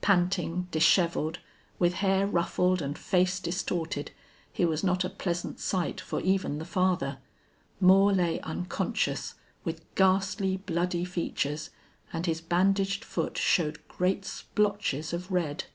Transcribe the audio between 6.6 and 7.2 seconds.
father.